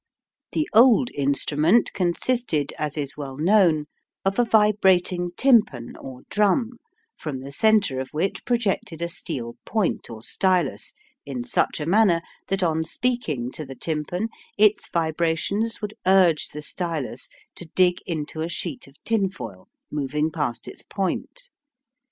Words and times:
The 0.53 0.67
old 0.73 1.11
instrument 1.11 1.93
consisted, 1.93 2.73
as 2.79 2.97
is 2.97 3.15
well 3.15 3.37
known, 3.37 3.85
of 4.25 4.39
a 4.39 4.43
vibrating 4.45 5.29
tympan 5.37 5.95
or 5.95 6.23
drum, 6.27 6.79
from 7.15 7.41
the 7.41 7.51
centre 7.51 7.99
of 7.99 8.09
which 8.09 8.43
projected 8.43 9.03
a 9.03 9.07
steel 9.07 9.57
point 9.63 10.09
or 10.09 10.23
stylus, 10.23 10.95
in 11.23 11.43
such 11.43 11.79
a 11.79 11.85
manner 11.85 12.23
that 12.47 12.63
on 12.63 12.83
speaking 12.83 13.51
to 13.51 13.63
the 13.63 13.75
tympan 13.75 14.29
its 14.57 14.89
vibrations 14.89 15.83
would 15.83 15.93
urge 16.07 16.47
the 16.47 16.63
stylus 16.63 17.29
to 17.53 17.65
dig 17.75 17.97
into 18.07 18.41
a 18.41 18.49
sheet 18.49 18.87
of 18.87 18.95
tinfoil 19.03 19.67
moving 19.91 20.31
past 20.31 20.67
its 20.67 20.81
point. 20.81 21.49